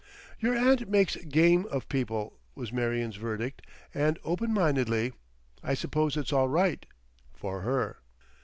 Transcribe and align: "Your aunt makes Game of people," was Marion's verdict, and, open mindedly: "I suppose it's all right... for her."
"Your 0.39 0.55
aunt 0.57 0.89
makes 0.89 1.15
Game 1.15 1.67
of 1.67 1.87
people," 1.87 2.39
was 2.55 2.73
Marion's 2.73 3.17
verdict, 3.17 3.61
and, 3.93 4.17
open 4.23 4.51
mindedly: 4.51 5.13
"I 5.61 5.75
suppose 5.75 6.17
it's 6.17 6.33
all 6.33 6.49
right... 6.49 6.87
for 7.35 7.61
her." 7.61 7.99